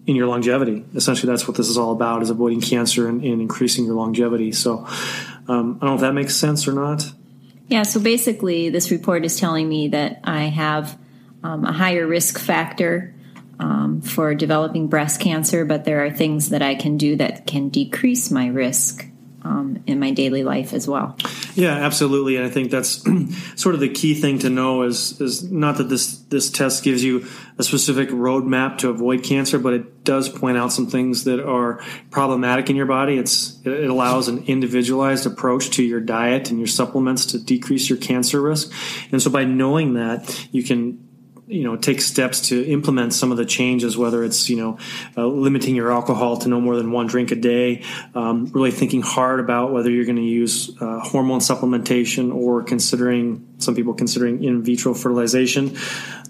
in 0.06 0.16
your 0.16 0.26
longevity. 0.26 0.84
Essentially, 0.94 1.30
that's 1.30 1.46
what 1.46 1.56
this 1.56 1.68
is 1.68 1.78
all 1.78 1.92
about: 1.92 2.22
is 2.22 2.30
avoiding 2.30 2.60
cancer 2.60 3.08
and, 3.08 3.22
and 3.22 3.40
increasing 3.40 3.84
your 3.84 3.94
longevity. 3.94 4.52
So, 4.52 4.86
um, 5.48 5.78
I 5.80 5.86
don't 5.86 5.90
know 5.90 5.94
if 5.94 6.00
that 6.00 6.14
makes 6.14 6.34
sense 6.34 6.66
or 6.66 6.72
not. 6.72 7.04
Yeah. 7.68 7.84
So 7.84 8.00
basically, 8.00 8.70
this 8.70 8.90
report 8.90 9.24
is 9.24 9.38
telling 9.38 9.68
me 9.68 9.88
that 9.88 10.20
I 10.24 10.44
have 10.44 10.98
um, 11.42 11.64
a 11.64 11.72
higher 11.72 12.06
risk 12.06 12.38
factor 12.38 13.14
um, 13.58 14.00
for 14.00 14.34
developing 14.34 14.88
breast 14.88 15.20
cancer, 15.20 15.64
but 15.64 15.84
there 15.84 16.04
are 16.04 16.10
things 16.10 16.48
that 16.50 16.62
I 16.62 16.74
can 16.74 16.96
do 16.96 17.16
that 17.16 17.46
can 17.46 17.68
decrease 17.68 18.30
my 18.30 18.46
risk 18.48 19.06
um, 19.42 19.82
in 19.86 19.98
my 19.98 20.10
daily 20.10 20.42
life 20.42 20.72
as 20.72 20.86
well. 20.86 21.16
Yeah, 21.54 21.72
absolutely, 21.72 22.36
and 22.36 22.44
I 22.44 22.50
think 22.50 22.70
that's 22.70 23.02
sort 23.60 23.74
of 23.74 23.80
the 23.80 23.88
key 23.88 24.14
thing 24.14 24.38
to 24.40 24.50
know 24.50 24.82
is 24.82 25.20
is 25.20 25.50
not 25.50 25.78
that 25.78 25.84
this 25.84 26.18
this 26.28 26.50
test 26.50 26.84
gives 26.84 27.02
you 27.02 27.26
a 27.58 27.62
specific 27.62 28.10
roadmap 28.10 28.78
to 28.78 28.90
avoid 28.90 29.22
cancer, 29.22 29.58
but 29.58 29.72
it 29.72 30.04
does 30.04 30.28
point 30.28 30.58
out 30.58 30.72
some 30.72 30.86
things 30.86 31.24
that 31.24 31.40
are 31.40 31.82
problematic 32.10 32.70
in 32.70 32.76
your 32.76 32.86
body. 32.86 33.16
It's 33.16 33.58
it 33.64 33.88
allows 33.88 34.28
an 34.28 34.44
individualized 34.46 35.26
approach 35.26 35.70
to 35.70 35.82
your 35.82 36.00
diet 36.00 36.50
and 36.50 36.58
your 36.58 36.68
supplements 36.68 37.26
to 37.26 37.38
decrease 37.38 37.88
your 37.88 37.98
cancer 37.98 38.40
risk, 38.40 38.72
and 39.10 39.22
so 39.22 39.30
by 39.30 39.44
knowing 39.44 39.94
that, 39.94 40.48
you 40.52 40.62
can 40.62 41.09
you 41.50 41.64
know 41.64 41.76
take 41.76 42.00
steps 42.00 42.48
to 42.48 42.64
implement 42.66 43.12
some 43.12 43.32
of 43.32 43.36
the 43.36 43.44
changes 43.44 43.96
whether 43.96 44.22
it's 44.22 44.48
you 44.48 44.56
know 44.56 44.78
uh, 45.16 45.26
limiting 45.26 45.74
your 45.74 45.90
alcohol 45.90 46.36
to 46.36 46.48
no 46.48 46.60
more 46.60 46.76
than 46.76 46.92
one 46.92 47.06
drink 47.06 47.32
a 47.32 47.36
day 47.36 47.82
um, 48.14 48.46
really 48.54 48.70
thinking 48.70 49.02
hard 49.02 49.40
about 49.40 49.72
whether 49.72 49.90
you're 49.90 50.04
going 50.04 50.16
to 50.16 50.22
use 50.22 50.70
uh, 50.80 51.00
hormone 51.00 51.40
supplementation 51.40 52.32
or 52.32 52.62
considering 52.62 53.46
some 53.58 53.74
people 53.74 53.92
considering 53.94 54.44
in 54.44 54.62
vitro 54.62 54.94
fertilization 54.94 55.76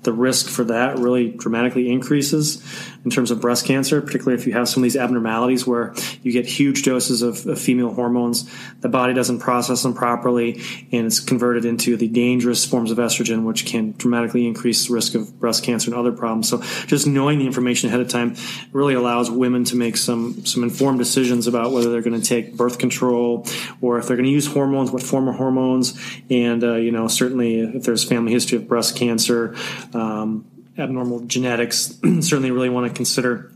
the 0.02 0.12
risk 0.12 0.48
for 0.48 0.64
that 0.64 0.98
really 0.98 1.30
dramatically 1.30 1.90
increases 1.90 2.62
in 3.04 3.10
terms 3.10 3.30
of 3.30 3.40
breast 3.40 3.66
cancer, 3.66 4.00
particularly 4.00 4.38
if 4.40 4.46
you 4.46 4.52
have 4.52 4.68
some 4.68 4.82
of 4.82 4.84
these 4.84 4.96
abnormalities 4.96 5.66
where 5.66 5.94
you 6.22 6.32
get 6.32 6.46
huge 6.46 6.82
doses 6.82 7.22
of, 7.22 7.46
of, 7.46 7.58
female 7.58 7.92
hormones, 7.92 8.50
the 8.80 8.88
body 8.88 9.14
doesn't 9.14 9.38
process 9.38 9.82
them 9.82 9.94
properly, 9.94 10.62
and 10.92 11.06
it's 11.06 11.20
converted 11.20 11.64
into 11.64 11.96
the 11.96 12.08
dangerous 12.08 12.64
forms 12.64 12.90
of 12.90 12.98
estrogen, 12.98 13.44
which 13.44 13.66
can 13.66 13.92
dramatically 13.92 14.46
increase 14.46 14.86
the 14.86 14.94
risk 14.94 15.14
of 15.14 15.38
breast 15.38 15.64
cancer 15.64 15.90
and 15.90 15.98
other 15.98 16.12
problems. 16.12 16.48
So 16.48 16.60
just 16.86 17.06
knowing 17.06 17.38
the 17.38 17.46
information 17.46 17.88
ahead 17.88 18.00
of 18.00 18.08
time 18.08 18.36
really 18.72 18.94
allows 18.94 19.30
women 19.30 19.64
to 19.64 19.76
make 19.76 19.96
some 19.96 20.44
some 20.44 20.62
informed 20.62 20.98
decisions 20.98 21.46
about 21.46 21.72
whether 21.72 21.90
they're 21.90 22.02
going 22.02 22.20
to 22.20 22.26
take 22.26 22.56
birth 22.56 22.78
control 22.78 23.46
or 23.80 23.98
if 23.98 24.06
they're 24.06 24.16
going 24.16 24.26
to 24.26 24.32
use 24.32 24.46
hormones, 24.46 24.90
what 24.90 25.02
form 25.02 25.28
of 25.28 25.36
hormones, 25.36 25.98
and 26.30 26.64
uh, 26.64 26.74
you 26.74 26.90
know 26.90 27.08
certainly 27.08 27.60
if 27.60 27.84
there's 27.84 28.04
family 28.04 28.32
history 28.32 28.56
of 28.56 28.68
breast 28.68 28.96
cancer 28.96 29.54
um, 29.94 30.44
abnormal 30.78 31.20
genetics, 31.20 31.98
certainly 32.20 32.50
really 32.50 32.68
want 32.68 32.88
to 32.88 32.94
consider 32.94 33.50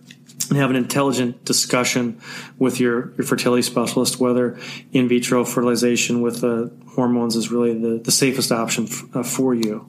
and 0.51 0.59
have 0.59 0.71
an 0.71 0.77
intelligent 0.77 1.45
discussion 1.45 2.21
with 2.59 2.81
your, 2.81 3.13
your 3.13 3.25
fertility 3.25 3.63
specialist 3.63 4.21
whether 4.21 4.59
in 4.93 5.09
vitro 5.09 5.45
fertilization 5.45 6.21
with 6.21 6.41
the 6.41 6.71
hormones 6.91 7.37
is 7.37 7.51
really 7.51 7.79
the, 7.79 7.99
the 7.99 8.11
safest 8.11 8.53
option 8.53 8.85
f- 8.85 9.05
uh, 9.17 9.23
for 9.23 9.55
you. 9.55 9.89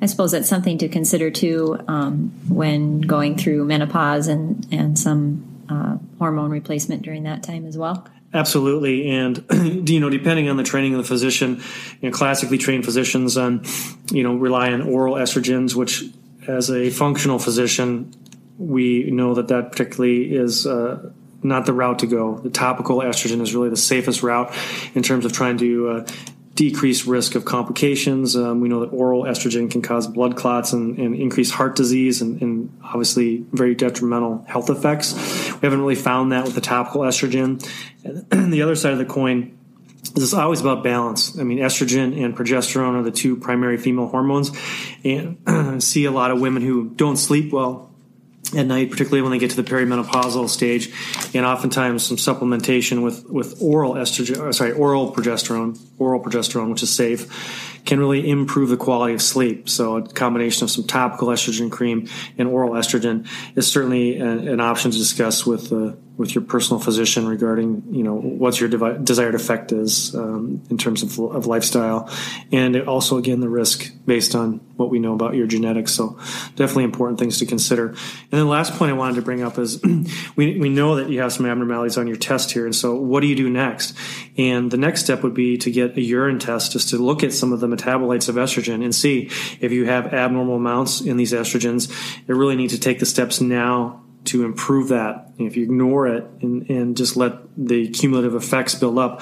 I 0.00 0.06
suppose 0.06 0.32
that's 0.32 0.48
something 0.48 0.78
to 0.78 0.88
consider 0.88 1.30
too 1.30 1.78
um, 1.88 2.32
when 2.48 3.00
going 3.00 3.36
through 3.36 3.64
menopause 3.64 4.28
and, 4.28 4.66
and 4.72 4.98
some 4.98 5.44
uh, 5.68 5.96
hormone 6.18 6.50
replacement 6.50 7.02
during 7.02 7.22
that 7.22 7.42
time 7.42 7.66
as 7.66 7.78
well. 7.78 8.06
Absolutely, 8.34 9.10
and 9.10 9.44
you 9.88 10.00
know, 10.00 10.08
depending 10.08 10.48
on 10.48 10.56
the 10.56 10.62
training 10.62 10.94
of 10.94 10.98
the 10.98 11.06
physician, 11.06 11.62
you 12.00 12.10
know, 12.10 12.16
classically 12.16 12.58
trained 12.58 12.84
physicians 12.84 13.36
on, 13.36 13.62
you 14.10 14.22
know, 14.22 14.34
rely 14.34 14.72
on 14.72 14.82
oral 14.82 15.14
estrogens, 15.16 15.74
which, 15.74 16.04
as 16.48 16.70
a 16.70 16.88
functional 16.90 17.38
physician, 17.38 18.12
we 18.58 19.10
know 19.10 19.34
that 19.34 19.48
that 19.48 19.72
particularly 19.72 20.34
is 20.34 20.66
uh, 20.66 21.10
not 21.42 21.66
the 21.66 21.72
route 21.72 21.98
to 22.00 22.06
go. 22.06 22.38
The 22.38 22.50
topical 22.50 22.98
estrogen 22.98 23.40
is 23.40 23.54
really 23.54 23.70
the 23.70 23.76
safest 23.76 24.22
route 24.22 24.54
in 24.94 25.02
terms 25.02 25.24
of 25.24 25.32
trying 25.32 25.58
to 25.58 25.88
uh, 25.88 26.06
decrease 26.54 27.06
risk 27.06 27.34
of 27.34 27.44
complications. 27.44 28.36
Um, 28.36 28.60
we 28.60 28.68
know 28.68 28.80
that 28.80 28.90
oral 28.90 29.24
estrogen 29.24 29.70
can 29.70 29.82
cause 29.82 30.06
blood 30.06 30.36
clots 30.36 30.72
and, 30.72 30.98
and 30.98 31.14
increase 31.14 31.50
heart 31.50 31.76
disease 31.76 32.22
and, 32.22 32.40
and, 32.42 32.78
obviously 32.84 33.44
very 33.52 33.74
detrimental 33.74 34.44
health 34.46 34.68
effects. 34.68 35.14
We 35.62 35.66
haven't 35.66 35.80
really 35.80 35.94
found 35.94 36.32
that 36.32 36.44
with 36.44 36.54
the 36.54 36.60
topical 36.60 37.02
estrogen. 37.02 37.64
And 38.04 38.52
the 38.52 38.62
other 38.62 38.74
side 38.74 38.92
of 38.92 38.98
the 38.98 39.04
coin 39.04 39.56
is 40.16 40.24
it's 40.24 40.34
always 40.34 40.60
about 40.60 40.82
balance. 40.82 41.38
I 41.38 41.44
mean, 41.44 41.58
estrogen 41.58 42.20
and 42.22 42.36
progesterone 42.36 42.94
are 42.98 43.02
the 43.02 43.12
two 43.12 43.36
primary 43.36 43.78
female 43.78 44.08
hormones, 44.08 44.50
and 45.04 45.38
I 45.46 45.78
see 45.78 46.04
a 46.04 46.10
lot 46.10 46.32
of 46.32 46.40
women 46.40 46.62
who 46.62 46.90
don't 46.90 47.16
sleep 47.16 47.52
well 47.52 47.91
at 48.56 48.66
night, 48.66 48.90
particularly 48.90 49.22
when 49.22 49.30
they 49.32 49.38
get 49.38 49.50
to 49.50 49.56
the 49.60 49.68
perimenopausal 49.68 50.48
stage, 50.48 50.92
and 51.34 51.46
oftentimes 51.46 52.06
some 52.06 52.16
supplementation 52.16 53.02
with, 53.02 53.28
with 53.28 53.60
oral 53.62 53.94
estrogen, 53.94 54.54
sorry, 54.54 54.72
oral 54.72 55.12
progesterone, 55.12 55.80
oral 55.98 56.22
progesterone, 56.22 56.70
which 56.70 56.82
is 56.82 56.94
safe, 56.94 57.80
can 57.84 57.98
really 57.98 58.28
improve 58.28 58.68
the 58.68 58.76
quality 58.76 59.14
of 59.14 59.22
sleep. 59.22 59.68
So 59.68 59.96
a 59.96 60.02
combination 60.02 60.64
of 60.64 60.70
some 60.70 60.84
topical 60.84 61.28
estrogen 61.28 61.70
cream 61.70 62.08
and 62.38 62.48
oral 62.48 62.72
estrogen 62.72 63.26
is 63.56 63.70
certainly 63.70 64.18
an, 64.18 64.46
an 64.48 64.60
option 64.60 64.90
to 64.90 64.98
discuss 64.98 65.46
with 65.46 65.72
uh, 65.72 65.92
with 66.16 66.34
your 66.34 66.44
personal 66.44 66.80
physician 66.80 67.26
regarding 67.26 67.82
you 67.90 68.02
know 68.02 68.14
what 68.14 68.60
your 68.60 68.68
devi- 68.68 69.02
desired 69.02 69.34
effect 69.34 69.72
is 69.72 70.14
um, 70.14 70.62
in 70.68 70.76
terms 70.76 71.02
of, 71.02 71.18
of 71.18 71.46
lifestyle, 71.46 72.10
and 72.50 72.76
also 72.82 73.16
again 73.16 73.40
the 73.40 73.48
risk 73.48 73.92
based 74.04 74.34
on 74.34 74.58
what 74.76 74.90
we 74.90 74.98
know 74.98 75.14
about 75.14 75.34
your 75.34 75.46
genetics. 75.46 75.92
So 75.92 76.18
definitely 76.56 76.84
important 76.84 77.18
things 77.18 77.38
to 77.38 77.46
consider. 77.46 77.88
And 77.88 78.30
then 78.30 78.40
the 78.40 78.46
last 78.46 78.74
point 78.74 78.90
I 78.90 78.94
wanted 78.94 79.16
to 79.16 79.22
bring 79.22 79.42
up 79.42 79.58
is 79.58 79.82
we 80.36 80.58
we 80.58 80.68
know 80.68 80.96
that 80.96 81.08
you 81.08 81.20
have 81.20 81.32
some 81.32 81.46
abnormalities 81.46 81.96
on 81.96 82.06
your 82.06 82.16
test 82.16 82.52
here, 82.52 82.66
and 82.66 82.74
so 82.74 82.94
what 82.94 83.20
do 83.20 83.26
you 83.26 83.36
do 83.36 83.48
next? 83.48 83.96
And 84.36 84.70
the 84.70 84.76
next 84.76 85.02
step 85.02 85.22
would 85.22 85.34
be 85.34 85.56
to 85.58 85.70
get 85.70 85.96
a 85.96 86.02
urine 86.02 86.38
test 86.38 86.72
just 86.72 86.90
to 86.90 86.98
look 86.98 87.22
at 87.22 87.32
some 87.32 87.52
of 87.52 87.60
the 87.60 87.66
metabolites 87.66 88.28
of 88.28 88.36
estrogen 88.36 88.84
and 88.84 88.94
see 88.94 89.30
if 89.60 89.72
you 89.72 89.86
have 89.86 90.12
abnormal 90.12 90.56
amounts 90.56 91.00
in 91.00 91.16
these 91.16 91.32
estrogens. 91.32 91.90
You 92.28 92.34
really 92.34 92.56
need 92.56 92.70
to 92.70 92.78
take 92.78 92.98
the 92.98 93.06
steps 93.06 93.40
now 93.40 94.02
to 94.24 94.44
improve 94.44 94.88
that. 94.88 95.32
If 95.38 95.56
you 95.56 95.64
ignore 95.64 96.06
it 96.06 96.24
and, 96.40 96.68
and 96.70 96.96
just 96.96 97.16
let 97.16 97.32
the 97.56 97.88
cumulative 97.88 98.34
effects 98.34 98.74
build 98.74 98.98
up, 98.98 99.20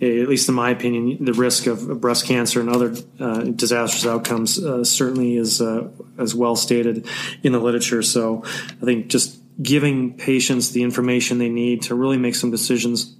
at 0.00 0.28
least 0.28 0.48
in 0.48 0.54
my 0.54 0.70
opinion, 0.70 1.24
the 1.24 1.32
risk 1.32 1.66
of 1.66 2.00
breast 2.00 2.26
cancer 2.26 2.60
and 2.60 2.68
other 2.68 2.94
uh, 3.18 3.44
disastrous 3.44 4.06
outcomes 4.06 4.62
uh, 4.62 4.84
certainly 4.84 5.36
is 5.36 5.60
uh, 5.60 5.88
as 6.18 6.34
well 6.34 6.56
stated 6.56 7.06
in 7.42 7.52
the 7.52 7.58
literature. 7.58 8.02
So 8.02 8.42
I 8.44 8.84
think 8.84 9.08
just 9.08 9.38
giving 9.62 10.16
patients 10.16 10.70
the 10.70 10.82
information 10.82 11.38
they 11.38 11.48
need 11.48 11.82
to 11.82 11.94
really 11.94 12.18
make 12.18 12.34
some 12.34 12.50
decisions 12.50 13.16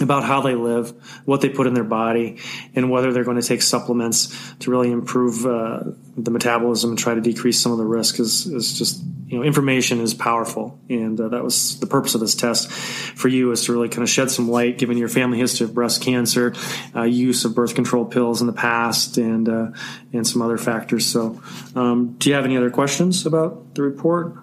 about 0.00 0.24
how 0.24 0.40
they 0.40 0.54
live, 0.54 0.92
what 1.24 1.40
they 1.40 1.48
put 1.48 1.66
in 1.66 1.74
their 1.74 1.84
body, 1.84 2.38
and 2.74 2.90
whether 2.90 3.12
they're 3.12 3.24
going 3.24 3.40
to 3.40 3.46
take 3.46 3.62
supplements 3.62 4.54
to 4.60 4.70
really 4.70 4.90
improve 4.90 5.46
uh, 5.46 5.80
the 6.16 6.30
metabolism 6.30 6.90
and 6.90 6.98
try 6.98 7.14
to 7.14 7.20
decrease 7.20 7.60
some 7.60 7.72
of 7.72 7.78
the 7.78 7.84
risk 7.84 8.18
is, 8.18 8.46
is 8.46 8.78
just 8.78 9.02
you 9.26 9.38
know 9.38 9.44
information 9.44 10.00
is 10.00 10.14
powerful, 10.14 10.78
and 10.88 11.20
uh, 11.20 11.28
that 11.28 11.44
was 11.44 11.78
the 11.80 11.86
purpose 11.86 12.14
of 12.14 12.20
this 12.20 12.34
test 12.34 12.70
for 12.70 13.28
you 13.28 13.50
is 13.52 13.64
to 13.64 13.72
really 13.72 13.88
kind 13.88 14.02
of 14.02 14.08
shed 14.08 14.30
some 14.30 14.48
light, 14.48 14.78
given 14.78 14.98
your 14.98 15.08
family 15.08 15.38
history 15.38 15.64
of 15.64 15.74
breast 15.74 16.02
cancer, 16.02 16.54
uh, 16.94 17.02
use 17.02 17.44
of 17.44 17.54
birth 17.54 17.74
control 17.74 18.04
pills 18.04 18.40
in 18.40 18.46
the 18.46 18.52
past, 18.52 19.18
and 19.18 19.48
uh, 19.48 19.70
and 20.12 20.26
some 20.26 20.42
other 20.42 20.58
factors. 20.58 21.06
So, 21.06 21.40
um, 21.74 22.14
do 22.18 22.28
you 22.28 22.34
have 22.34 22.44
any 22.44 22.56
other 22.56 22.70
questions 22.70 23.26
about 23.26 23.74
the 23.74 23.82
report? 23.82 24.36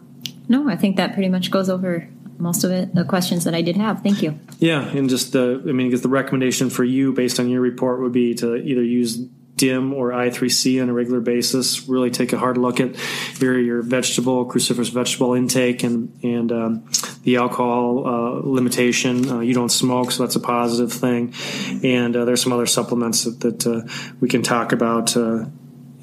No, 0.50 0.70
I 0.70 0.78
think 0.78 0.96
that 0.96 1.14
pretty 1.14 1.30
much 1.30 1.52
goes 1.52 1.70
over 1.70 2.08
most 2.40 2.64
of 2.64 2.72
it, 2.72 2.94
the 2.94 3.04
questions 3.04 3.44
that 3.44 3.56
I 3.56 3.62
did 3.62 3.78
have. 3.78 4.02
Thank 4.02 4.22
you. 4.22 4.40
Yeah, 4.60 4.88
and 4.88 5.10
just 5.10 5.34
the, 5.34 5.62
I 5.68 5.72
mean, 5.72 5.88
because 5.88 6.02
the 6.02 6.10
recommendation 6.10 6.70
for 6.70 6.84
you 6.84 7.14
based 7.14 7.40
on 7.40 7.50
your 7.50 7.62
report 7.62 8.02
would 8.02 8.14
be 8.14 8.36
to 8.36 8.56
either 8.56 8.84
use 8.84 9.18
DIM 9.58 9.92
or 9.92 10.12
I3C 10.12 10.82
on 10.82 10.90
a 10.90 10.94
regular 10.94 11.20
basis. 11.20 11.90
Really 11.90 12.12
take 12.12 12.32
a 12.32 12.38
hard 12.38 12.58
look 12.58 12.80
at 12.80 12.96
your, 13.42 13.60
your 13.60 13.82
vegetable, 13.82 14.46
cruciferous 14.46 14.92
vegetable 14.92 15.34
intake 15.34 15.84
and, 15.84 16.18
and 16.24 16.52
um, 16.52 16.90
the 17.24 17.38
alcohol 17.38 18.08
uh, 18.08 18.48
limitation. 18.48 19.30
Uh, 19.30 19.40
you 19.40 19.54
don't 19.54 19.70
smoke, 19.70 20.12
so 20.12 20.24
that's 20.24 20.36
a 20.36 20.40
positive 20.40 20.94
thing. 20.94 21.34
And 21.84 22.16
uh, 22.16 22.26
there's 22.26 22.42
some 22.42 22.54
other 22.54 22.68
supplements 22.68 23.24
that, 23.24 23.40
that 23.40 23.68
uh, 23.68 24.14
we 24.22 24.30
can 24.30 24.44
talk 24.44 24.72
about 24.72 25.18
uh, 25.18 25.46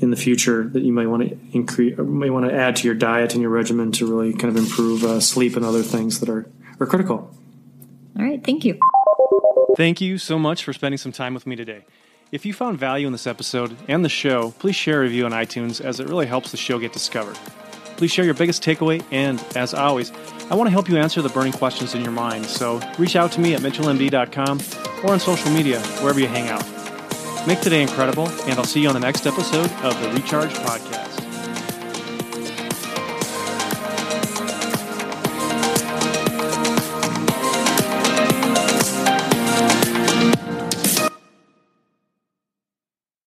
in 0.05 0.11
the 0.11 0.17
future 0.17 0.69
that 0.69 0.83
you 0.83 0.93
might 0.93 1.07
want 1.07 1.29
to 1.29 1.39
increase, 1.53 1.99
may 1.99 2.31
want 2.31 2.47
to 2.47 2.55
add 2.55 2.77
to 2.77 2.87
your 2.87 2.95
diet 2.95 3.33
and 3.33 3.43
your 3.43 3.51
regimen 3.51 3.91
to 3.93 4.07
really 4.07 4.33
kind 4.33 4.57
of 4.57 4.63
improve 4.63 5.03
uh, 5.03 5.19
sleep 5.19 5.57
and 5.57 5.65
other 5.65 5.83
things 5.83 6.21
that 6.21 6.29
are, 6.29 6.49
are 6.79 6.87
critical. 6.87 7.35
All 8.17 8.25
right, 8.25 8.45
thank 8.45 8.65
you. 8.65 8.79
Thank 9.77 10.01
you 10.01 10.19
so 10.19 10.39
much 10.39 10.63
for 10.63 10.73
spending 10.73 10.99
some 10.99 11.11
time 11.11 11.35
with 11.35 11.47
me 11.47 11.57
today. 11.57 11.85
If 12.31 12.47
you 12.47 12.53
found 12.53 12.79
value 12.79 13.07
in 13.07 13.13
this 13.13 13.27
episode 13.27 13.77
and 13.89 14.05
the 14.05 14.09
show, 14.09 14.53
please 14.59 14.77
share 14.77 15.01
a 15.01 15.03
review 15.03 15.25
on 15.25 15.33
iTunes 15.33 15.81
as 15.81 15.99
it 16.01 16.09
really 16.09 16.27
helps 16.27 16.51
the 16.51 16.57
show 16.57 16.79
get 16.79 16.93
discovered. 16.93 17.37
Please 17.97 18.11
share 18.11 18.25
your 18.25 18.35
biggest 18.35 18.63
takeaway, 18.63 19.05
and 19.11 19.43
as 19.57 19.73
always, 19.73 20.13
I 20.51 20.55
want 20.55 20.67
to 20.67 20.73
help 20.73 20.89
you 20.89 20.97
answer 20.97 21.23
the 21.23 21.29
burning 21.29 21.53
questions 21.53 21.95
in 21.95 22.03
your 22.03 22.13
mind, 22.13 22.45
so 22.47 22.81
reach 22.99 23.17
out 23.17 23.33
to 23.33 23.41
me 23.41 23.55
at 23.55 23.61
mitchellmd.com 23.61 24.61
or 25.05 25.13
on 25.13 25.21
social 25.21 25.51
media, 25.51 25.81
wherever 26.01 26.19
you 26.19 26.27
hang 26.27 26.49
out. 26.49 26.84
Make 27.47 27.61
today 27.61 27.83
incredible, 27.83 28.29
and 28.49 28.59
I'll 28.59 28.65
see 28.65 28.81
you 28.81 28.89
on 28.89 28.95
the 28.95 29.01
next 29.01 29.27
episode 29.27 29.71
of 29.83 30.01
the 30.01 30.09
Recharge 30.11 30.55
Podcast. 30.55 31.24